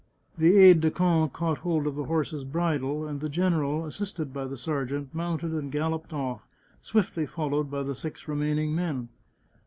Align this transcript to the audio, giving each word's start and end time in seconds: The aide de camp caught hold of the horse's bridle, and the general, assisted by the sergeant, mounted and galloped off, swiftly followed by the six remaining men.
The 0.35 0.57
aide 0.57 0.81
de 0.81 0.89
camp 0.89 1.31
caught 1.31 1.59
hold 1.59 1.85
of 1.85 1.93
the 1.93 2.05
horse's 2.05 2.43
bridle, 2.43 3.05
and 3.05 3.19
the 3.19 3.29
general, 3.29 3.85
assisted 3.85 4.33
by 4.33 4.45
the 4.45 4.57
sergeant, 4.57 5.13
mounted 5.13 5.51
and 5.51 5.71
galloped 5.71 6.11
off, 6.11 6.41
swiftly 6.81 7.27
followed 7.27 7.69
by 7.69 7.83
the 7.83 7.93
six 7.93 8.27
remaining 8.27 8.73
men. 8.73 9.09